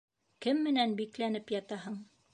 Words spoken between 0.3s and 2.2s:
Кем менән бикләнеп ятаһың?